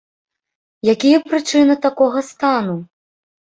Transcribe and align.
Якія 0.93 1.19
прычыны 1.27 1.75
такога 1.85 2.25
стану? 2.31 2.75